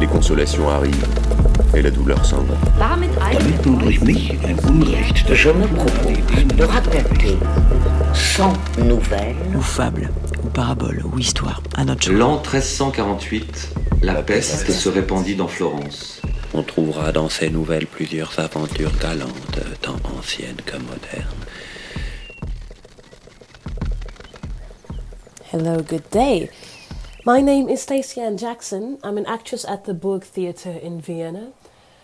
les 0.00 0.06
consolations 0.06 0.68
arrivent 0.68 1.06
et 1.74 1.82
la 1.82 1.90
douleur 1.90 2.24
s'en 2.24 2.42
va. 2.42 2.54
Damit 2.78 3.10
Damit 3.32 3.66
nun 3.66 3.78
durch 3.78 4.00
mich 4.00 4.32
ein 4.44 4.58
Unrecht 4.68 5.34
Je 5.34 5.50
me 5.50 5.66
propose 5.66 6.56
de 6.56 6.64
raconter 6.64 7.36
sans 8.14 8.52
nouvelles 8.78 9.36
ou 9.54 9.60
fable, 9.60 10.10
ou 10.44 10.48
parabole, 10.48 11.02
ou 11.04 11.18
histoire, 11.18 11.62
à 11.76 11.84
notre. 11.84 12.10
L'an 12.12 12.36
1348, 12.36 13.74
la 14.02 14.14
peste 14.22 14.70
se 14.70 14.88
répandit 14.88 15.34
dans 15.36 15.48
Florence. 15.48 16.20
On 16.54 16.62
trouvera 16.62 17.12
dans 17.12 17.28
ces 17.28 17.50
nouvelles 17.50 17.86
plusieurs 17.86 18.38
aventures 18.38 18.92
galantes, 19.00 19.60
tant 19.82 19.96
anciennes 20.18 20.56
que 20.64 20.76
modernes. 20.76 21.26
Hello, 25.52 25.82
good 25.82 26.02
day. 26.10 26.50
My 27.26 27.40
name 27.40 27.68
is 27.68 27.82
Stacey 27.82 28.20
Ann 28.20 28.36
Jackson. 28.36 28.98
I'm 29.02 29.18
an 29.18 29.26
actress 29.26 29.64
at 29.64 29.84
the 29.84 29.94
Burg 29.94 30.22
Theatre 30.22 30.70
in 30.70 31.00
Vienna. 31.00 31.50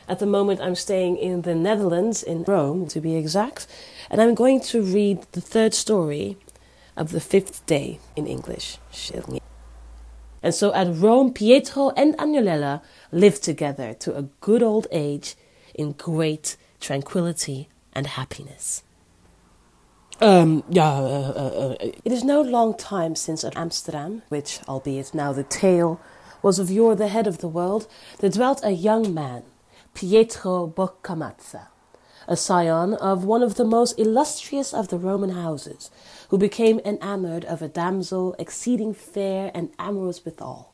At 0.09 0.19
the 0.19 0.27
moment, 0.27 0.61
I'm 0.61 0.75
staying 0.75 1.17
in 1.17 1.43
the 1.43 1.55
Netherlands, 1.55 2.25
in 2.25 2.43
Rome 2.43 2.89
to 2.89 3.01
be 3.01 3.15
exact, 3.15 3.69
and 4.11 4.21
I'm 4.21 4.35
going 4.35 4.61
to 4.63 4.83
read 4.83 5.25
the 5.31 5.41
third 5.41 5.75
story 5.75 6.39
of 6.97 7.13
the 7.13 7.21
fifth 7.21 7.65
day 7.67 8.01
in 8.17 8.27
English. 8.27 8.79
And 10.43 10.53
so 10.53 10.75
at 10.75 10.93
Rome, 10.93 11.33
Pietro 11.33 11.91
and 11.91 12.19
Agnolella 12.19 12.83
lived 13.13 13.45
together 13.45 13.95
to 14.01 14.17
a 14.17 14.23
good 14.41 14.61
old 14.61 14.89
age 14.91 15.37
in 15.73 15.93
great 15.93 16.57
tranquility 16.81 17.69
and 17.93 18.09
happiness. 18.09 18.83
Um, 20.21 20.63
yeah, 20.69 20.89
uh, 20.89 21.33
uh, 21.35 21.77
uh, 21.81 21.91
it 22.05 22.13
is 22.13 22.23
no 22.23 22.41
long 22.41 22.77
time 22.77 23.17
since 23.17 23.45
at 23.45 23.57
Amsterdam, 23.57 24.23
which, 24.29 24.61
albeit 24.69 25.15
now 25.15 25.33
the 25.33 25.43
tale 25.43 26.01
was 26.43 26.59
of 26.59 26.71
yore 26.71 26.95
the 26.95 27.09
head 27.09 27.27
of 27.27 27.39
the 27.39 27.49
world, 27.49 27.89
there 28.19 28.31
dwelt 28.31 28.61
a 28.63 28.71
young 28.71 29.13
man, 29.13 29.43
Pietro 29.95 30.67
Boccamazza, 30.69 31.69
a 32.29 32.37
scion 32.37 32.95
of 32.95 33.25
one 33.25 33.43
of 33.43 33.57
the 33.57 33.65
most 33.65 33.99
illustrious 33.99 34.73
of 34.73 34.89
the 34.89 34.99
Roman 34.99 35.31
houses, 35.31 35.91
who 36.29 36.39
became 36.39 36.81
enamoured 36.85 37.45
of 37.47 37.61
a 37.61 37.69
damsel 37.69 38.37
exceeding 38.39 38.95
fair 38.95 39.51
and 39.55 39.71
amorous 39.79 40.25
withal. 40.25 40.73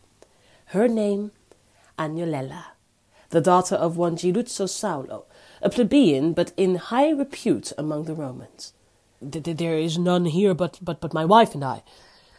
Her 0.67 0.89
name, 0.89 1.33
Agnolella, 1.98 2.64
the 3.30 3.41
daughter 3.41 3.77
of 3.77 3.97
one 3.97 4.17
Giluzzo 4.17 4.67
Saulo, 4.67 5.25
a 5.62 5.70
plebeian 5.70 6.33
but 6.34 6.52
in 6.56 6.77
high 6.77 7.11
repute 7.11 7.73
among 7.78 8.05
the 8.05 8.14
Romans. 8.14 8.73
There 9.20 9.78
is 9.78 9.98
none 9.98 10.27
here 10.27 10.55
but, 10.55 10.78
but, 10.83 11.00
but 11.00 11.12
my 11.12 11.24
wife 11.24 11.55
and 11.55 11.64
I. 11.64 11.83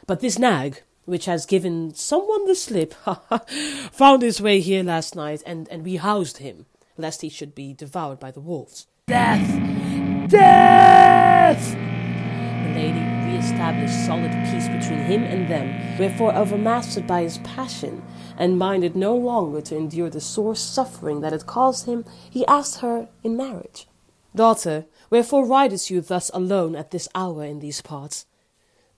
But 0.08 0.22
this 0.22 0.40
nag, 0.40 0.82
which 1.06 1.26
has 1.26 1.46
given 1.46 1.94
someone 1.94 2.46
the 2.46 2.56
slip, 2.56 2.94
found 3.92 4.22
his 4.22 4.42
way 4.42 4.60
here 4.60 4.84
last 4.84 5.16
night, 5.16 5.44
and, 5.46 5.68
and 5.70 5.84
we 5.84 5.98
housed 5.98 6.38
him, 6.38 6.66
lest 6.98 7.22
he 7.22 7.30
should 7.30 7.54
be 7.54 7.74
devoured 7.74 8.20
by 8.20 8.32
the 8.32 8.40
wolves. 8.40 8.88
Death! 9.08 10.30
Death! 10.30 11.74
The 11.74 12.74
lady 12.76 13.00
re-established 13.26 14.06
solid 14.06 14.32
peace 14.50 14.68
between 14.68 15.00
him 15.00 15.24
and 15.24 15.50
them, 15.50 15.98
wherefore, 16.00 16.34
overmastered 16.34 17.08
by 17.08 17.24
his 17.24 17.40
passion, 17.40 18.04
and 18.38 18.58
minded 18.58 18.96
no 18.96 19.16
longer 19.16 19.62
to 19.62 19.76
endure 19.76 20.10
the 20.10 20.22
sore 20.22 20.56
suffering 20.56 21.22
that 21.22 21.34
had 21.34 21.46
caused 21.46 21.88
him, 21.88 22.06
he 22.30 22.46
asked 22.46 22.80
her 22.80 23.10
in 23.24 23.36
marriage. 23.36 23.88
Daughter, 24.36 24.86
wherefore 25.10 25.46
ridest 25.46 25.90
you 25.90 26.02
thus 26.02 26.30
alone 26.34 26.76
at 26.76 26.92
this 26.92 27.08
hour 27.16 27.44
in 27.44 27.60
these 27.60 27.82
parts? 27.82 28.26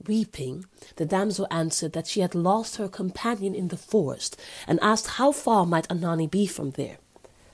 Weeping, 0.05 0.65
the 0.95 1.05
damsel 1.05 1.47
answered 1.51 1.93
that 1.93 2.07
she 2.07 2.21
had 2.21 2.35
lost 2.35 2.77
her 2.77 2.87
companion 2.87 3.55
in 3.55 3.69
the 3.69 3.77
forest, 3.77 4.39
and 4.67 4.79
asked 4.81 5.07
how 5.07 5.31
far 5.31 5.65
might 5.65 5.87
Anagni 5.87 6.29
be 6.29 6.47
from 6.47 6.71
there. 6.71 6.97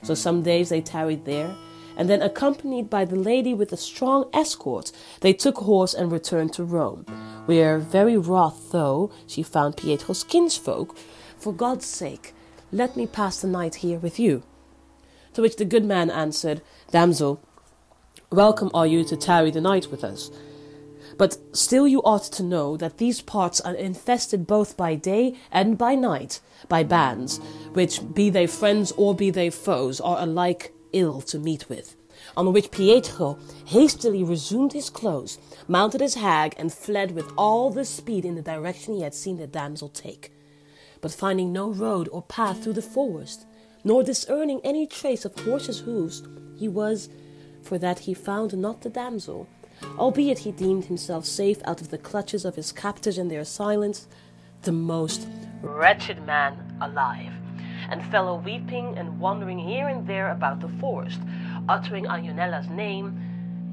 So 0.02 0.14
some 0.14 0.42
days 0.42 0.70
they 0.70 0.80
tarried 0.80 1.24
there, 1.24 1.54
and 1.96 2.08
then, 2.08 2.22
accompanied 2.22 2.88
by 2.88 3.04
the 3.04 3.16
lady 3.16 3.52
with 3.52 3.72
a 3.72 3.76
strong 3.76 4.30
escort, 4.32 4.92
they 5.20 5.32
took 5.32 5.58
horse 5.58 5.94
and 5.94 6.12
returned 6.12 6.52
to 6.54 6.64
Rome, 6.64 7.04
where, 7.46 7.78
very 7.78 8.16
wroth 8.16 8.70
though 8.70 9.10
she 9.26 9.42
found 9.42 9.76
Pietro's 9.76 10.22
kinsfolk, 10.22 10.96
for 11.36 11.52
God's 11.52 11.86
sake, 11.86 12.34
let 12.70 12.96
me 12.96 13.06
pass 13.06 13.40
the 13.40 13.48
night 13.48 13.76
here 13.76 13.98
with 13.98 14.20
you. 14.20 14.44
To 15.34 15.42
which 15.42 15.56
the 15.56 15.64
good 15.64 15.84
man 15.84 16.10
answered, 16.10 16.62
Damsel, 16.92 17.40
welcome 18.30 18.70
are 18.74 18.86
you 18.86 19.04
to 19.04 19.16
tarry 19.16 19.50
the 19.50 19.60
night 19.60 19.90
with 19.90 20.04
us. 20.04 20.30
But 21.16 21.38
still 21.52 21.88
you 21.88 22.00
ought 22.02 22.24
to 22.24 22.42
know 22.42 22.76
that 22.76 22.98
these 22.98 23.22
parts 23.22 23.60
are 23.62 23.74
infested 23.74 24.46
both 24.46 24.76
by 24.76 24.96
day 24.96 25.34
and 25.50 25.78
by 25.78 25.94
night 25.94 26.40
by 26.68 26.82
bands, 26.82 27.38
which, 27.72 28.00
be 28.14 28.28
they 28.28 28.46
friends 28.46 28.92
or 28.92 29.14
be 29.14 29.30
they 29.30 29.48
foes, 29.48 30.00
are 30.00 30.20
alike 30.20 30.72
ill 30.92 31.22
to 31.22 31.38
meet 31.38 31.68
with. 31.68 31.96
On 32.36 32.52
which 32.52 32.70
Pietro 32.70 33.38
hastily 33.64 34.22
resumed 34.22 34.74
his 34.74 34.90
clothes, 34.90 35.38
mounted 35.66 36.00
his 36.00 36.14
hag, 36.14 36.54
and 36.58 36.72
fled 36.72 37.12
with 37.12 37.32
all 37.38 37.70
the 37.70 37.84
speed 37.84 38.24
in 38.24 38.34
the 38.34 38.42
direction 38.42 38.94
he 38.94 39.02
had 39.02 39.14
seen 39.14 39.38
the 39.38 39.46
damsel 39.46 39.88
take. 39.88 40.32
But 41.00 41.12
finding 41.12 41.52
no 41.52 41.70
road 41.70 42.08
or 42.12 42.22
path 42.22 42.62
through 42.62 42.74
the 42.74 42.82
forest, 42.82 43.46
nor 43.84 44.02
discerning 44.02 44.60
any 44.62 44.86
trace 44.86 45.24
of 45.24 45.38
horses' 45.38 45.80
hoofs, 45.80 46.22
he 46.56 46.68
was, 46.68 47.08
for 47.68 47.76
that 47.76 48.00
he 48.00 48.14
found 48.14 48.56
not 48.56 48.80
the 48.80 48.88
damsel, 48.88 49.46
albeit 49.98 50.38
he 50.38 50.52
deemed 50.52 50.86
himself 50.86 51.26
safe 51.26 51.60
out 51.66 51.82
of 51.82 51.90
the 51.90 51.98
clutches 51.98 52.46
of 52.46 52.56
his 52.56 52.72
captors 52.72 53.18
and 53.18 53.30
their 53.30 53.44
silence, 53.44 54.08
the 54.62 54.72
most 54.72 55.28
wretched 55.60 56.24
man 56.24 56.56
alive, 56.80 57.32
and 57.90 58.02
fell 58.10 58.28
a 58.28 58.36
weeping 58.36 58.96
and 58.96 59.20
wandering 59.20 59.58
here 59.58 59.88
and 59.88 60.06
there 60.06 60.30
about 60.30 60.60
the 60.60 60.68
forest, 60.80 61.20
uttering 61.68 62.06
Agnolella's 62.06 62.70
name, 62.70 63.20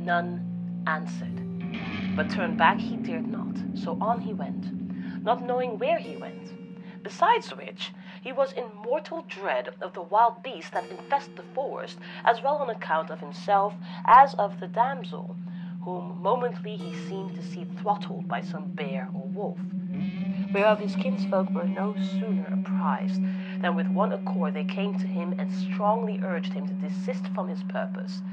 none 0.01 0.43
answered. 0.87 1.37
But 2.17 2.29
turn 2.29 2.57
back 2.57 2.77
he 2.77 2.97
dared 2.97 3.27
not, 3.27 3.55
so 3.75 3.97
on 4.01 4.19
he 4.19 4.33
went, 4.33 5.23
not 5.23 5.41
knowing 5.41 5.79
where 5.79 5.99
he 5.99 6.17
went. 6.17 6.51
Besides 7.01 7.55
which, 7.55 7.93
he 8.25 8.31
was 8.31 8.53
in 8.53 8.65
mortal 8.83 9.23
dread 9.27 9.69
of 9.81 9.93
the 9.93 10.01
wild 10.01 10.41
beasts 10.41 10.71
that 10.71 10.89
infest 10.89 11.35
the 11.35 11.43
forest, 11.53 11.99
as 12.23 12.41
well 12.41 12.55
on 12.55 12.71
account 12.71 13.11
of 13.11 13.19
himself 13.19 13.75
as 14.07 14.33
of 14.33 14.59
the 14.59 14.67
damsel, 14.67 15.35
whom 15.83 16.19
momently 16.23 16.75
he 16.75 16.91
seemed 17.07 17.35
to 17.35 17.43
see 17.43 17.67
throttled 17.79 18.27
by 18.27 18.41
some 18.41 18.71
bear 18.71 19.07
or 19.13 19.27
wolf. 19.27 19.59
Whereof 20.51 20.79
his 20.79 20.95
kinsfolk 20.95 21.51
were 21.51 21.67
no 21.67 21.95
sooner 22.19 22.47
apprised 22.51 23.21
than 23.61 23.75
with 23.75 23.89
one 23.89 24.11
accord 24.11 24.55
they 24.55 24.63
came 24.63 24.97
to 24.97 25.05
him 25.05 25.35
and 25.37 25.51
strongly 25.53 26.19
urged 26.23 26.53
him 26.53 26.65
to 26.65 26.73
desist 26.73 27.27
from 27.35 27.47
his 27.47 27.61
purpose. 27.61 28.23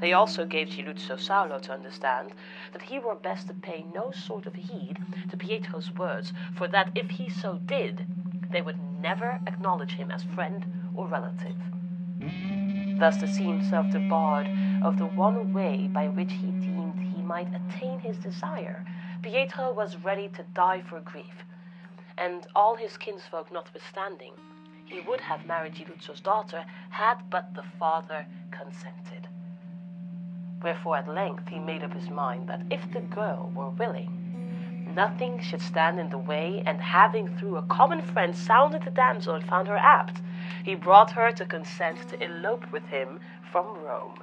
They 0.00 0.14
also 0.14 0.46
gave 0.46 0.68
Giluzzo 0.68 1.18
Saulo 1.18 1.60
to 1.60 1.74
understand 1.74 2.32
that 2.72 2.80
he 2.80 2.98
were 2.98 3.14
best 3.14 3.48
to 3.48 3.54
pay 3.54 3.84
no 3.94 4.12
sort 4.12 4.46
of 4.46 4.54
heed 4.54 4.96
to 5.28 5.36
Pietro's 5.36 5.92
words, 5.92 6.32
for 6.54 6.68
that 6.68 6.90
if 6.94 7.10
he 7.10 7.28
so 7.28 7.58
did, 7.66 8.06
they 8.50 8.62
would 8.62 8.78
never 9.02 9.40
acknowledge 9.46 9.92
him 9.92 10.10
as 10.10 10.22
friend 10.22 10.64
or 10.94 11.08
relative. 11.08 11.56
Thus 12.98 13.16
to 13.18 13.26
see 13.26 13.44
himself 13.44 13.90
debarred 13.90 14.48
of 14.82 14.96
the 14.96 15.06
one 15.06 15.52
way 15.52 15.88
by 15.92 16.06
which 16.06 16.32
he 16.32 16.46
deemed 16.52 16.98
he 16.98 17.20
might 17.20 17.48
attain 17.52 17.98
his 17.98 18.16
desire, 18.16 18.84
Pietro 19.22 19.72
was 19.72 19.96
ready 19.96 20.28
to 20.28 20.44
die 20.54 20.82
for 20.82 21.00
grief, 21.00 21.44
and 22.16 22.46
all 22.54 22.76
his 22.76 22.96
kinsfolk 22.96 23.52
notwithstanding, 23.52 24.34
he 24.84 25.00
would 25.00 25.20
have 25.20 25.46
married 25.46 25.74
Giluzzo's 25.74 26.20
daughter 26.20 26.64
had 26.90 27.28
but 27.28 27.54
the 27.54 27.64
father 27.78 28.26
consented. 28.50 29.26
Wherefore 30.62 30.98
at 30.98 31.08
length 31.08 31.48
he 31.48 31.58
made 31.58 31.82
up 31.82 31.92
his 31.92 32.08
mind 32.08 32.48
that 32.48 32.62
if 32.70 32.92
the 32.92 33.00
girl 33.00 33.50
were 33.54 33.70
willing, 33.70 34.21
nothing 34.94 35.40
should 35.40 35.62
stand 35.62 35.98
in 35.98 36.08
the 36.08 36.18
way, 36.18 36.62
and 36.66 36.80
having 36.80 37.36
through 37.36 37.56
a 37.56 37.62
common 37.62 38.02
friend 38.02 38.36
sounded 38.36 38.82
the 38.82 38.90
damsel 38.90 39.34
and 39.34 39.44
found 39.46 39.68
her 39.68 39.76
apt, 39.76 40.20
he 40.64 40.74
brought 40.74 41.10
her 41.12 41.32
to 41.32 41.44
consent 41.44 42.08
to 42.08 42.22
elope 42.22 42.70
with 42.72 42.84
him 42.84 43.20
from 43.50 43.66
Rome. 43.82 44.18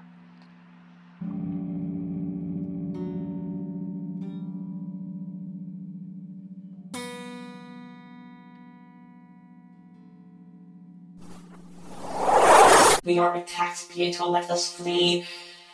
We 13.06 13.18
are 13.18 13.36
attacked, 13.36 13.90
Pietro, 13.90 14.28
let 14.28 14.52
us 14.52 14.72
flee. 14.72 15.26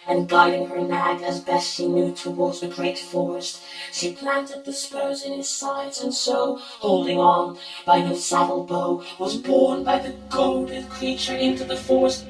And 0.07 0.29
guiding 0.29 0.67
her 0.67 0.81
nag 0.81 1.23
as 1.23 1.39
best 1.39 1.73
she 1.73 1.87
knew 1.87 2.13
towards 2.13 2.59
the 2.59 2.67
great 2.67 2.99
forest, 2.99 3.61
she 3.91 4.13
planted 4.13 4.63
the 4.63 4.73
spurs 4.73 5.23
in 5.23 5.33
his 5.33 5.49
sides, 5.49 5.99
and 6.01 6.13
so, 6.13 6.57
holding 6.79 7.17
on 7.17 7.57
by 7.85 8.01
the 8.01 8.15
saddle 8.15 8.63
bow, 8.63 9.03
was 9.17 9.35
borne 9.35 9.83
by 9.83 9.97
the 9.97 10.13
goaded 10.29 10.89
creature 10.89 11.35
into 11.35 11.63
the 11.63 11.75
forest. 11.75 12.25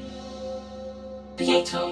Pietro, 1.36 1.92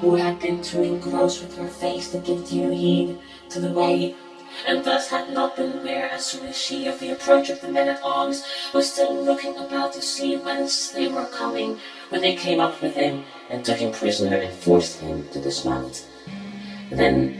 who 0.00 0.14
had 0.14 0.40
been 0.40 0.62
too 0.62 0.82
engrossed 0.82 1.42
with 1.42 1.56
her 1.58 1.68
face 1.68 2.10
to 2.12 2.18
give 2.18 2.48
due 2.48 2.70
heed 2.70 3.18
to 3.50 3.60
the 3.60 3.72
way, 3.72 4.14
and 4.66 4.84
thus 4.84 5.08
had 5.08 5.30
not 5.30 5.56
been 5.56 5.78
aware 5.78 6.10
as 6.10 6.24
soon 6.26 6.46
as 6.46 6.56
she 6.56 6.86
of 6.86 6.98
the 6.98 7.10
approach 7.10 7.48
of 7.48 7.60
the 7.60 7.68
men 7.68 7.88
at 7.88 8.02
arms, 8.02 8.44
was 8.72 8.90
still 8.92 9.14
looking 9.24 9.56
about 9.56 9.92
to 9.92 10.02
see 10.02 10.36
whence 10.36 10.90
they 10.90 11.08
were 11.08 11.26
coming, 11.26 11.78
when 12.10 12.20
they 12.20 12.34
came 12.34 12.60
up 12.60 12.80
with 12.82 12.94
him 12.94 13.24
and 13.48 13.64
took 13.64 13.78
him 13.78 13.92
prisoner 13.92 14.36
and 14.36 14.52
forced 14.54 15.00
him 15.00 15.28
to 15.32 15.40
dismount. 15.40 16.04
Then 16.90 17.36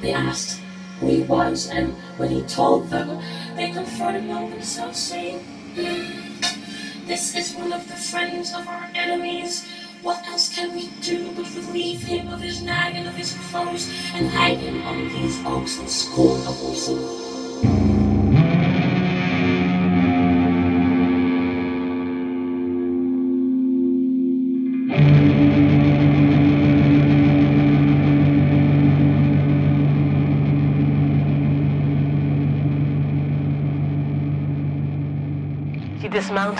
they 0.00 0.12
asked 0.12 0.60
who 1.00 1.08
he 1.08 1.22
was, 1.22 1.68
and 1.68 1.94
when 2.16 2.30
he 2.30 2.42
told 2.42 2.90
them, 2.90 3.20
they 3.56 3.70
conferred 3.70 4.16
among 4.16 4.50
themselves, 4.50 4.98
saying, 4.98 5.40
"Hmm, 5.74 7.06
This 7.06 7.34
is 7.34 7.54
one 7.54 7.72
of 7.72 7.88
the 7.88 7.96
friends 7.96 8.54
of 8.54 8.66
our 8.68 8.88
enemies. 8.94 9.66
What 10.02 10.26
else 10.26 10.52
can 10.52 10.74
we 10.74 10.88
do 11.00 11.30
but 11.36 11.46
relieve 11.54 12.02
him 12.02 12.26
of 12.26 12.40
his 12.40 12.60
nag 12.60 12.96
and 12.96 13.06
of 13.06 13.14
his 13.14 13.34
clothes, 13.34 13.88
and 14.14 14.26
hang 14.28 14.58
him 14.58 14.82
on 14.82 15.08
these 15.10 15.38
oaks 15.46 15.78
and 15.78 15.88
scorn 15.88 16.40
of 16.40 16.60
reason? 16.68 17.31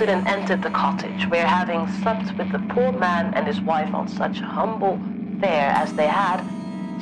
And 0.09 0.27
entered 0.27 0.63
the 0.63 0.71
cottage, 0.71 1.29
where 1.29 1.47
having 1.47 1.87
supped 2.03 2.37
with 2.39 2.51
the 2.53 2.59
poor 2.71 2.93
man 2.93 3.33
and 3.35 3.47
his 3.47 3.61
wife 3.61 3.93
on 3.95 4.09
such 4.09 4.41
humble 4.41 5.01
fare 5.41 5.71
as 5.71 5.93
they 5.95 6.07
had, 6.07 6.43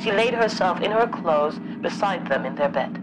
she 0.01 0.11
laid 0.11 0.33
herself 0.33 0.81
in 0.81 0.91
her 0.91 1.07
clothes 1.07 1.59
beside 1.81 2.27
them 2.27 2.45
in 2.45 2.55
their 2.55 2.69
bed. 2.69 2.99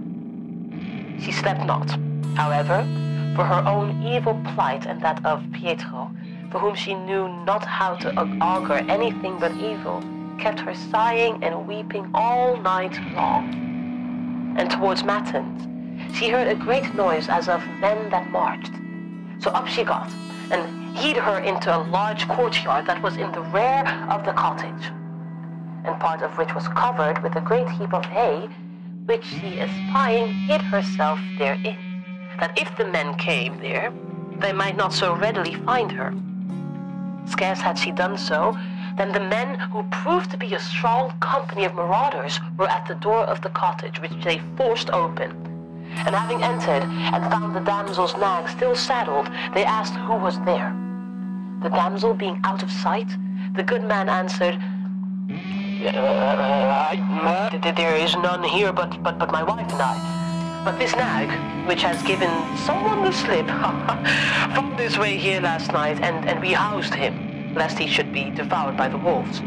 She 1.21 1.33
slept 1.33 1.65
not, 1.65 1.91
however, 2.37 2.87
for 3.35 3.45
her 3.45 3.63
own 3.67 4.03
evil 4.03 4.41
plight 4.55 4.87
and 4.87 5.01
that 5.03 5.25
of 5.25 5.45
Pietro, 5.53 6.11
for 6.51 6.59
whom 6.59 6.75
she 6.75 6.95
knew 6.95 7.29
not 7.45 7.65
how 7.65 7.95
to 7.97 8.13
augur 8.41 8.85
anything 8.89 9.39
but 9.39 9.53
evil, 9.53 10.03
kept 10.39 10.61
her 10.61 10.75
sighing 10.75 11.43
and 11.43 11.67
weeping 11.67 12.11
all 12.15 12.57
night 12.57 12.99
long. 13.15 14.55
And 14.57 14.71
towards 14.71 15.05
matins, 15.05 15.67
she 16.17 16.29
heard 16.29 16.49
a 16.49 16.55
great 16.55 16.95
noise 16.95 17.29
as 17.29 17.49
of 17.49 17.65
men 17.81 18.09
that 18.11 18.31
marched. 18.31 18.73
So 19.41 19.51
up 19.51 19.69
she 19.69 19.85
got, 19.85 20.11
and 20.51 20.97
heed 20.97 21.17
her 21.17 21.39
into 21.39 21.75
a 21.75 21.79
large 21.79 22.27
courtyard 22.29 22.87
that 22.87 23.03
was 23.03 23.17
in 23.17 23.31
the 23.33 23.43
rear 23.43 23.85
of 24.11 24.25
the 24.25 24.33
cottage, 24.33 24.91
and 25.85 25.99
part 26.01 26.23
of 26.23 26.37
which 26.37 26.55
was 26.55 26.67
covered 26.69 27.23
with 27.23 27.37
a 27.37 27.41
great 27.41 27.69
heap 27.71 27.95
of 27.95 28.05
hay, 28.07 28.49
which 29.07 29.25
she 29.25 29.61
espying 29.61 30.35
hid 30.35 30.61
herself 30.61 31.21
therein, 31.39 32.05
that 32.41 32.59
if 32.59 32.77
the 32.77 32.87
men 32.87 33.15
came 33.15 33.59
there, 33.61 33.93
they 34.41 34.53
might 34.53 34.77
not 34.77 34.93
so 34.93 35.15
readily 35.15 35.55
find 35.55 35.93
her. 35.93 36.13
Scarce 37.27 37.61
had 37.61 37.79
she 37.79 37.93
done 37.93 38.19
so, 38.19 38.57
than 38.97 39.13
the 39.13 39.21
men, 39.21 39.59
who 39.71 39.85
proved 39.85 40.31
to 40.33 40.37
be 40.37 40.55
a 40.55 40.61
strong 40.61 41.13
company 41.21 41.65
of 41.65 41.75
marauders, 41.75 42.41
were 42.57 42.69
at 42.69 42.87
the 42.87 42.97
door 42.97 43.25
of 43.25 43.41
the 43.43 43.49
cottage, 43.51 44.01
which 44.01 44.25
they 44.25 44.41
forced 44.57 44.91
open. 44.91 45.48
And 46.07 46.15
having 46.15 46.43
entered 46.43 46.83
and 46.83 47.33
found 47.33 47.55
the 47.55 47.61
damsel's 47.61 48.17
nag 48.17 48.49
still 48.49 48.75
saddled, 48.75 49.27
they 49.55 49.65
asked 49.65 49.95
who 49.95 50.15
was 50.15 50.39
there. 50.41 50.75
The 51.63 51.71
damsel 51.71 52.15
being 52.15 52.41
out 52.45 52.63
of 52.63 52.71
sight, 52.71 53.09
the 53.55 53.63
good 53.63 53.85
man 53.85 54.09
answered, 54.09 54.59
"Uh, 55.31 55.89
uh, 55.89 56.89
uh, 56.93 57.59
uh 57.63 57.73
There 57.73 57.97
is 57.97 58.15
none 58.17 58.45
here 58.45 58.73
but, 58.73 59.03
but, 59.03 59.19
but 59.19 59.31
my 59.33 59.43
wife 59.43 59.71
and 59.73 59.83
I. 59.83 60.63
But 60.65 60.79
this 60.79 60.95
nag, 60.95 61.31
which 61.67 61.83
has 61.83 62.03
given 62.03 62.31
someone 62.59 63.05
the 63.05 63.13
slip, 63.13 63.47
found 64.55 64.79
his 64.79 64.99
way 64.99 65.17
here 65.17 65.41
last 65.41 65.73
night, 65.73 66.01
and, 66.01 66.29
and 66.29 66.41
we 66.41 66.53
housed 66.53 66.95
him, 66.95 67.55
lest 67.55 67.79
he 67.79 67.87
should 67.87 68.13
be 68.13 68.31
devoured 68.31 68.77
by 68.77 68.89
the 68.89 68.99
wolves. 68.99 69.41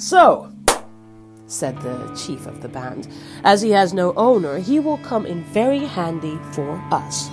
So, 0.00 0.48
said 1.48 1.76
the 1.82 2.14
chief 2.14 2.46
of 2.46 2.62
the 2.62 2.68
band, 2.68 3.08
as 3.42 3.62
he 3.62 3.70
has 3.72 3.92
no 3.92 4.14
owner, 4.14 4.58
he 4.58 4.78
will 4.78 4.98
come 4.98 5.26
in 5.26 5.42
very 5.42 5.80
handy 5.80 6.38
for 6.52 6.80
us. 6.92 7.28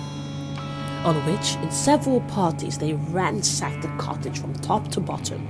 On 1.04 1.14
which, 1.26 1.54
in 1.62 1.70
several 1.70 2.22
parties, 2.22 2.78
they 2.78 2.94
ransacked 2.94 3.82
the 3.82 4.02
cottage 4.02 4.40
from 4.40 4.52
top 4.54 4.88
to 4.88 5.00
bottom, 5.00 5.46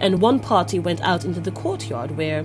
and 0.00 0.20
one 0.20 0.40
party 0.40 0.80
went 0.80 1.00
out 1.02 1.24
into 1.24 1.38
the 1.38 1.52
courtyard 1.52 2.16
where, 2.16 2.44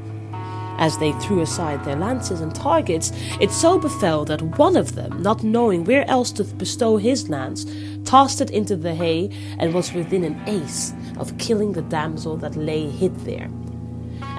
as 0.78 0.96
they 1.00 1.14
threw 1.14 1.42
aside 1.42 1.84
their 1.84 1.96
lances 1.96 2.40
and 2.40 2.54
targets, 2.54 3.12
it 3.42 3.50
so 3.50 3.80
befell 3.80 4.26
that 4.26 4.44
one 4.60 4.76
of 4.76 4.94
them, 4.94 5.24
not 5.24 5.42
knowing 5.42 5.86
where 5.86 6.08
else 6.08 6.32
to 6.34 6.44
bestow 6.44 6.98
his 6.98 7.30
lance, 7.30 7.66
tossed 8.06 8.42
it 8.42 8.52
into 8.52 8.76
the 8.76 8.94
hay 8.94 9.32
and 9.58 9.74
was 9.74 9.92
within 9.92 10.24
an 10.24 10.40
ace 10.46 10.94
of 11.18 11.36
killing 11.40 11.72
the 11.74 11.82
damsel 11.82 12.38
that 12.38 12.56
lay 12.56 12.88
hid 12.88 13.16
there 13.22 13.50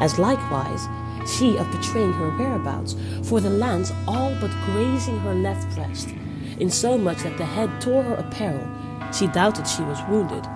as 0.01 0.19
likewise 0.19 0.89
she 1.27 1.57
of 1.57 1.71
betraying 1.71 2.13
her 2.13 2.31
whereabouts, 2.31 2.97
for 3.23 3.41
the 3.41 3.51
lance 3.51 3.93
all 4.07 4.35
but 4.41 4.51
grazing 4.67 5.19
her 5.21 5.35
left 5.35 5.75
breast, 5.75 6.15
insomuch 6.59 7.23
that 7.23 7.39
the 7.39 7.47
head 7.47 7.81
tore 7.81 8.03
her 8.03 8.15
apparel. 8.15 8.67
She 9.13 9.27
doubted 9.29 9.67
she 9.67 9.83
was 9.83 9.99
wounded, 10.09 10.47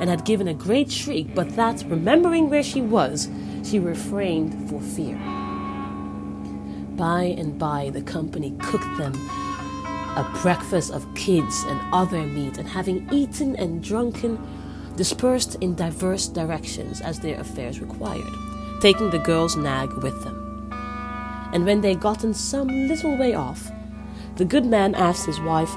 and 0.00 0.10
had 0.10 0.24
given 0.24 0.48
a 0.48 0.54
great 0.54 0.90
shriek, 0.90 1.34
but 1.34 1.56
that, 1.56 1.84
remembering 1.88 2.50
where 2.50 2.62
she 2.62 2.80
was, 2.80 3.30
she 3.62 3.78
refrained 3.78 4.68
for 4.68 4.80
fear. 4.80 5.16
By 6.96 7.34
and 7.38 7.58
by 7.58 7.90
the 7.90 8.02
company 8.02 8.54
cooked 8.60 8.98
them 8.98 9.14
a 10.16 10.38
breakfast 10.42 10.92
of 10.92 11.12
kids 11.16 11.64
and 11.66 11.80
other 11.92 12.22
meat, 12.22 12.58
and 12.58 12.68
having 12.68 13.08
eaten 13.10 13.56
and 13.56 13.82
drunken, 13.82 14.38
dispersed 14.96 15.56
in 15.56 15.74
diverse 15.74 16.28
directions 16.28 17.00
as 17.00 17.18
their 17.18 17.40
affairs 17.40 17.80
required 17.80 18.53
taking 18.84 19.08
the 19.08 19.18
girl's 19.18 19.56
nag 19.56 19.90
with 20.02 20.22
them. 20.24 20.68
And 21.54 21.64
when 21.64 21.80
they 21.80 21.94
gotten 21.94 22.34
some 22.34 22.68
little 22.68 23.16
way 23.16 23.32
off, 23.32 23.70
the 24.36 24.44
good 24.44 24.66
man 24.66 24.94
asked 24.94 25.24
his 25.24 25.40
wife, 25.40 25.74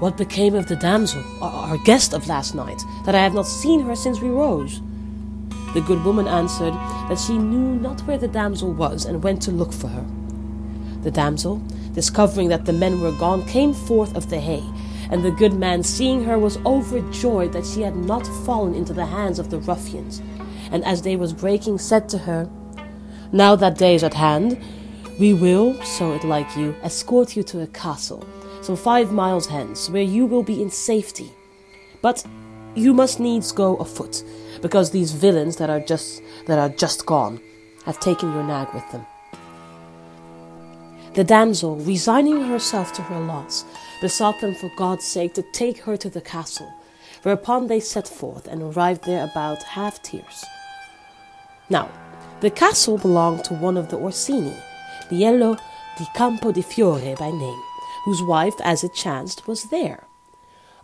What 0.00 0.18
became 0.18 0.54
of 0.54 0.66
the 0.68 0.76
damsel, 0.76 1.24
our 1.40 1.78
guest 1.78 2.12
of 2.12 2.28
last 2.28 2.54
night, 2.54 2.82
that 3.06 3.14
I 3.14 3.22
have 3.22 3.32
not 3.32 3.46
seen 3.46 3.80
her 3.86 3.96
since 3.96 4.20
we 4.20 4.28
rose? 4.28 4.82
The 5.72 5.80
good 5.80 6.04
woman 6.04 6.28
answered 6.28 6.74
that 7.08 7.18
she 7.18 7.38
knew 7.38 7.80
not 7.80 8.02
where 8.02 8.18
the 8.18 8.28
damsel 8.28 8.70
was, 8.70 9.06
and 9.06 9.22
went 9.22 9.40
to 9.44 9.50
look 9.50 9.72
for 9.72 9.88
her. 9.88 10.04
The 11.04 11.10
damsel, 11.10 11.62
discovering 11.94 12.50
that 12.50 12.66
the 12.66 12.74
men 12.74 13.00
were 13.00 13.12
gone, 13.12 13.46
came 13.46 13.72
forth 13.72 14.14
of 14.14 14.28
the 14.28 14.40
hay, 14.40 14.62
And 15.08 15.24
the 15.24 15.30
good 15.30 15.54
man, 15.54 15.82
seeing 15.82 16.24
her, 16.24 16.38
was 16.38 16.58
overjoyed 16.66 17.54
that 17.54 17.64
she 17.64 17.80
had 17.80 17.96
not 17.96 18.26
fallen 18.44 18.74
into 18.74 18.92
the 18.92 19.06
hands 19.06 19.38
of 19.38 19.48
the 19.48 19.58
ruffians. 19.60 20.20
And 20.70 20.84
as 20.84 21.00
day 21.00 21.16
was 21.16 21.32
breaking, 21.32 21.78
said 21.78 22.08
to 22.10 22.18
her, 22.18 22.48
Now 23.32 23.56
that 23.56 23.78
day 23.78 23.94
is 23.94 24.02
at 24.02 24.14
hand, 24.14 24.58
we 25.18 25.32
will, 25.32 25.80
so 25.82 26.12
it 26.12 26.24
like 26.24 26.56
you, 26.56 26.74
escort 26.82 27.36
you 27.36 27.42
to 27.44 27.62
a 27.62 27.66
castle, 27.68 28.26
some 28.62 28.76
five 28.76 29.12
miles 29.12 29.46
hence, 29.46 29.88
where 29.88 30.02
you 30.02 30.26
will 30.26 30.42
be 30.42 30.60
in 30.60 30.70
safety. 30.70 31.30
But 32.02 32.24
you 32.74 32.92
must 32.92 33.18
needs 33.18 33.52
go 33.52 33.76
afoot, 33.76 34.22
because 34.60 34.90
these 34.90 35.12
villains 35.12 35.56
that 35.56 35.70
are 35.70 35.80
just 35.80 36.22
that 36.46 36.58
are 36.58 36.68
just 36.68 37.06
gone 37.06 37.40
have 37.86 37.98
taken 38.00 38.32
your 38.32 38.44
nag 38.44 38.72
with 38.74 38.90
them. 38.92 39.06
The 41.14 41.24
damsel, 41.24 41.76
resigning 41.76 42.42
herself 42.44 42.92
to 42.92 43.02
her 43.02 43.20
loss, 43.20 43.64
besought 44.02 44.40
them 44.42 44.54
for 44.54 44.70
God's 44.76 45.04
sake 45.04 45.32
to 45.34 45.42
take 45.52 45.78
her 45.78 45.96
to 45.96 46.10
the 46.10 46.20
castle, 46.20 46.70
whereupon 47.22 47.68
they 47.68 47.80
set 47.80 48.06
forth 48.06 48.46
and 48.46 48.62
arrived 48.62 49.04
there 49.04 49.24
about 49.24 49.62
half 49.62 50.02
tierce. 50.02 50.44
Now, 51.68 51.88
the 52.40 52.50
castle 52.50 52.98
belonged 52.98 53.44
to 53.44 53.54
one 53.54 53.76
of 53.76 53.88
the 53.88 53.96
Orsini, 53.96 54.54
Liello 55.10 55.58
di 55.98 56.06
Campo 56.14 56.52
di 56.52 56.62
Fiore 56.62 57.14
by 57.18 57.30
name, 57.30 57.62
whose 58.04 58.22
wife, 58.22 58.54
as 58.62 58.84
it 58.84 58.94
chanced, 58.94 59.48
was 59.48 59.64
there. 59.64 60.04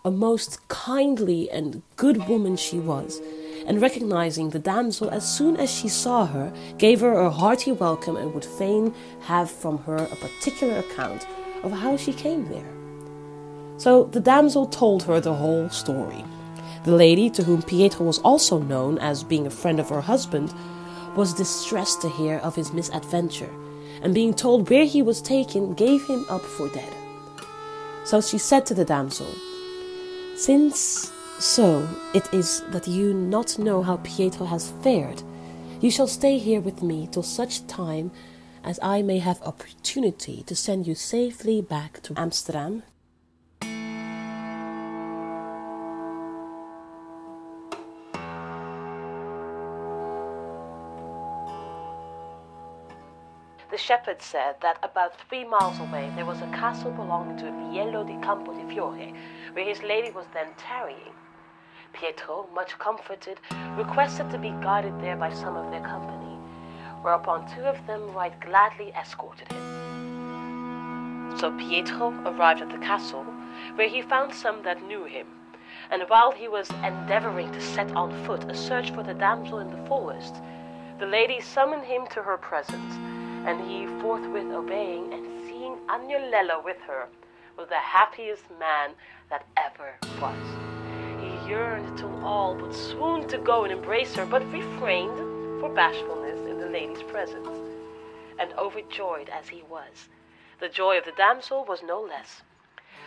A 0.05 0.11
most 0.11 0.67
kindly 0.69 1.49
and 1.51 1.83
good 1.95 2.29
woman 2.29 2.57
she 2.57 2.81
was, 2.81 3.21
and 3.65 3.81
recognizing 3.81 4.51
the 4.51 4.59
damsel 4.59 5.09
as 5.11 5.25
soon 5.25 5.57
as 5.57 5.71
she 5.71 5.89
saw 5.89 6.27
her, 6.27 6.53
gave 6.79 7.01
her 7.01 7.13
a 7.13 7.31
hearty 7.31 7.71
welcome 7.71 8.17
and 8.17 8.35
would 8.35 8.45
fain 8.45 8.93
have 9.21 9.49
from 9.49 9.79
her 9.85 9.97
a 9.97 10.17
particular 10.17 10.79
account 10.79 11.27
of 11.63 11.71
how 11.71 11.97
she 11.97 12.13
came 12.13 12.49
there. 12.49 12.73
So 13.77 14.05
the 14.05 14.21
damsel 14.21 14.67
told 14.67 15.05
her 15.05 15.21
the 15.21 15.35
whole 15.35 15.69
story. 15.69 16.25
The 16.85 16.97
lady, 16.97 17.31
to 17.31 17.45
whom 17.45 17.63
Pietro 17.63 18.05
was 18.05 18.19
also 18.21 18.59
known 18.59 18.99
as 18.99 19.23
being 19.23 19.47
a 19.47 19.51
friend 19.51 19.79
of 19.79 19.89
her 19.91 20.01
husband, 20.01 20.53
was 21.15 21.35
distressed 21.35 22.03
to 22.03 22.09
hear 22.09 22.39
of 22.39 22.57
his 22.57 22.73
misadventure, 22.73 23.51
and 24.03 24.13
being 24.15 24.35
told 24.35 24.69
where 24.69 24.85
he 24.85 25.03
was 25.03 25.23
taken, 25.23 25.75
gave 25.75 26.05
him 26.07 26.27
up 26.29 26.43
for 26.43 26.69
dead. 26.69 26.93
So 28.05 28.21
she 28.21 28.39
said 28.39 28.67
to 28.67 28.75
the 28.75 28.85
damsel, 28.85 29.33
Since 30.37 31.13
so 31.39 31.89
it 32.15 32.33
is 32.33 32.63
that 32.71 32.89
you 32.89 33.15
not 33.15 33.59
know 33.59 33.83
how 33.83 33.99
Pietro 33.99 34.47
has 34.47 34.73
fared, 34.83 35.23
you 35.81 35.91
shall 35.91 36.07
stay 36.07 36.39
here 36.39 36.61
with 36.61 36.83
me 36.83 37.09
till 37.11 37.23
such 37.23 37.67
time 37.67 38.11
as 38.65 38.79
I 38.83 39.03
may 39.03 39.19
have 39.19 39.43
opportunity 39.43 40.45
to 40.47 40.55
send 40.55 40.87
you 40.87 40.95
safely 40.95 41.61
back 41.61 42.01
to 42.03 42.15
Amsterdam 42.17 42.85
The 53.73 53.79
shepherd 53.79 54.21
said 54.21 54.57
that 54.61 54.77
about 54.83 55.17
three 55.17 55.45
miles 55.47 55.81
away 55.81 56.13
there 56.15 56.27
was 56.27 56.43
a 56.43 56.47
castle 56.49 56.91
belonging 56.91 57.39
to 57.39 57.47
Liello 57.47 58.07
di 58.07 58.23
Campo 58.23 58.53
di 58.53 58.69
Fiore, 58.69 59.15
where 59.55 59.65
his 59.65 59.83
lady 59.83 60.11
was 60.11 60.27
then 60.35 60.49
tarrying. 60.59 61.15
Pietro, 61.95 62.51
much 62.55 62.79
comforted, 62.79 63.41
requested 63.79 64.31
to 64.31 64.37
be 64.37 64.51
guided 64.61 65.01
there 65.01 65.17
by 65.17 65.33
some 65.33 65.57
of 65.57 65.71
their 65.71 65.81
company, 65.81 66.37
whereupon 67.01 67.51
two 67.55 67.63
of 67.63 67.87
them 67.87 68.13
right 68.13 68.39
gladly 68.43 68.93
escorted 68.93 69.51
him. 69.51 71.35
So 71.39 71.51
Pietro 71.53 72.11
arrived 72.27 72.61
at 72.61 72.69
the 72.69 72.77
castle, 72.77 73.25
where 73.77 73.89
he 73.89 74.03
found 74.03 74.35
some 74.35 74.63
that 74.65 74.83
knew 74.83 75.05
him, 75.05 75.29
and 75.91 76.03
while 76.09 76.33
he 76.33 76.47
was 76.47 76.69
endeavoring 76.85 77.51
to 77.53 77.61
set 77.63 77.91
on 77.93 78.13
foot 78.27 78.45
a 78.51 78.55
search 78.55 78.91
for 78.91 79.03
the 79.03 79.15
damsel 79.15 79.61
in 79.61 79.71
the 79.71 79.89
forest, 79.89 80.43
the 80.99 81.07
lady 81.07 81.41
summoned 81.41 81.85
him 81.85 82.07
to 82.09 82.23
her 82.23 82.37
presence 82.37 82.99
and 83.47 83.61
he 83.69 83.87
forthwith 84.01 84.51
obeying 84.53 85.13
and 85.13 85.27
seeing 85.47 85.77
Agnolella 85.89 86.65
with 86.65 86.79
her 86.87 87.09
was 87.57 87.69
the 87.69 87.75
happiest 87.75 88.45
man 88.59 88.91
that 89.31 89.47
ever 89.57 89.95
was. 90.21 90.37
He 91.21 91.49
yearned 91.49 91.99
till 91.99 92.25
all 92.25 92.55
but 92.55 92.75
swooned 92.75 93.29
to 93.31 93.39
go 93.39 93.65
and 93.65 93.73
embrace 93.73 94.15
her, 94.15 94.27
but 94.27 94.45
refrained 94.53 95.19
for 95.61 95.69
bashfulness 95.75 96.41
in 96.49 96.59
the 96.59 96.67
lady's 96.67 97.03
presence. 97.05 97.49
And 98.39 98.53
overjoyed 98.55 99.29
as 99.29 99.49
he 99.49 99.63
was, 99.69 100.09
the 100.61 100.69
joy 100.69 100.99
of 100.99 101.05
the 101.05 101.13
damsel 101.13 101.65
was 101.65 101.83
no 101.83 102.01
less. 102.01 102.43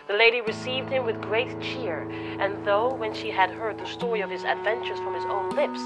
The 0.07 0.13
lady 0.13 0.41
received 0.41 0.89
him 0.89 1.05
with 1.05 1.21
great 1.21 1.59
cheer, 1.61 2.07
and 2.39 2.65
though 2.65 2.93
when 2.93 3.13
she 3.13 3.31
had 3.31 3.49
heard 3.49 3.79
the 3.79 3.87
story 3.87 4.21
of 4.21 4.29
his 4.29 4.43
adventures 4.43 4.99
from 4.99 5.15
his 5.15 5.25
own 5.25 5.49
lips, 5.49 5.81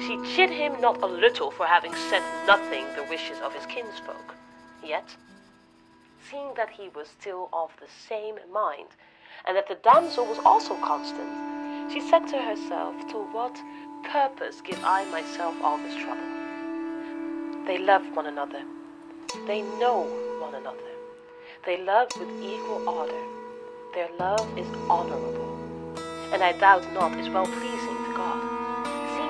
she 0.00 0.20
chid 0.34 0.50
him 0.50 0.80
not 0.80 1.02
a 1.02 1.06
little 1.06 1.50
for 1.50 1.66
having 1.66 1.94
said 1.94 2.22
nothing 2.46 2.84
the 2.96 3.04
wishes 3.08 3.38
of 3.42 3.54
his 3.54 3.66
kinsfolk. 3.66 4.34
Yet, 4.82 5.16
seeing 6.30 6.52
that 6.56 6.70
he 6.70 6.88
was 6.88 7.08
still 7.08 7.48
of 7.52 7.70
the 7.80 7.86
same 8.08 8.36
mind, 8.52 8.88
and 9.46 9.56
that 9.56 9.68
the 9.68 9.76
damsel 9.76 10.26
was 10.26 10.38
also 10.44 10.74
constant, 10.76 11.92
she 11.92 12.00
said 12.00 12.26
to 12.28 12.38
herself, 12.38 12.94
To 13.10 13.18
what 13.32 13.56
purpose 14.04 14.60
give 14.60 14.82
I 14.84 15.04
myself 15.10 15.54
all 15.62 15.78
this 15.78 15.94
trouble? 15.94 17.64
They 17.66 17.78
love 17.78 18.04
one 18.14 18.26
another. 18.26 18.62
They 19.46 19.62
know 19.78 20.02
one 20.40 20.54
another. 20.54 20.78
They 21.64 21.82
love 21.82 22.08
with 22.18 22.28
equal 22.42 22.88
ardor. 22.88 23.24
Their 23.94 24.08
love 24.18 24.58
is 24.58 24.66
honorable, 24.90 25.94
and 26.32 26.42
I 26.42 26.52
doubt 26.52 26.92
not 26.92 27.18
is 27.18 27.28
well 27.28 27.46
pleasing 27.46 27.96
to 28.06 28.14
God 28.16 28.63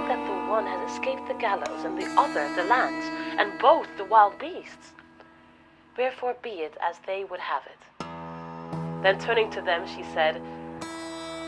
that 0.09 0.27
the 0.27 0.51
one 0.51 0.67
has 0.67 0.91
escaped 0.91 1.27
the 1.27 1.35
gallows 1.35 1.85
and 1.85 1.97
the 1.97 2.07
other 2.21 2.47
the 2.57 2.65
lands, 2.65 3.07
and 3.39 3.59
both 3.59 3.89
the 3.97 4.05
wild 4.05 4.39
beasts. 4.39 4.93
Wherefore 5.97 6.37
be 6.43 6.51
it 6.51 6.77
as 6.83 6.97
they 7.07 7.25
would 7.25 7.41
have 7.41 7.63
it. 7.65 8.05
Then 9.03 9.19
turning 9.19 9.51
to 9.53 9.63
them, 9.63 9.87
she 9.87 10.03
said, 10.13 10.43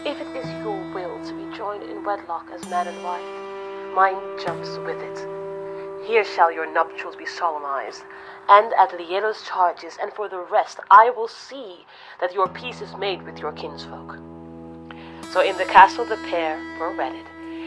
If 0.06 0.20
it 0.20 0.36
is 0.36 0.46
your 0.62 0.80
will 0.94 1.22
to 1.26 1.34
be 1.34 1.56
joined 1.56 1.82
in 1.82 2.04
wedlock 2.04 2.46
as 2.52 2.66
man 2.70 2.88
and 2.88 3.04
wife, 3.04 3.94
mine 3.94 4.38
jumps 4.42 4.78
with 4.78 5.00
it. 5.02 6.06
Here 6.06 6.25
shall 6.25 6.50
your 6.50 6.72
nuptials 6.72 7.16
be 7.16 7.26
solemnized, 7.26 8.04
and 8.48 8.72
at 8.75 8.98
Liello's 8.98 9.42
charges, 9.42 9.98
and 10.00 10.12
for 10.12 10.28
the 10.28 10.40
rest 10.40 10.80
I 10.90 11.10
will 11.10 11.28
see 11.28 11.84
that 12.20 12.32
your 12.32 12.48
peace 12.48 12.80
is 12.80 12.96
made 12.96 13.22
with 13.22 13.38
your 13.38 13.52
kinsfolk. 13.52 14.18
So 15.32 15.40
in 15.42 15.58
the 15.58 15.64
castle 15.64 16.06
the 16.06 16.16
pair 16.28 16.56
were 16.78 16.96
wedded 16.96 17.26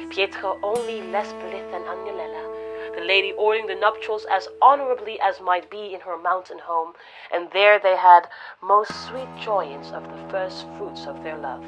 Pietro 0.10 0.60
only 0.63 1.01
less 1.01 1.32
blithe 1.34 1.72
than 1.72 1.84
Agnolella, 1.84 2.96
the 2.96 3.01
lady 3.01 3.32
ordering 3.34 3.68
the 3.68 3.75
nuptials 3.75 4.25
as 4.25 4.48
honorably 4.62 5.20
as 5.20 5.39
might 5.39 5.70
be 5.70 5.94
in 5.94 6.01
her 6.01 6.18
mountain 6.18 6.60
home, 6.60 6.94
and 7.32 7.50
there 7.51 7.78
they 7.80 7.96
had 7.96 8.28
most 8.62 8.92
sweet 9.08 9.30
joyance 9.39 9.92
of 9.92 10.04
the 10.04 10.30
first 10.30 10.66
fruits 10.78 11.06
of 11.06 11.24
their 11.24 11.38
love. 11.38 11.63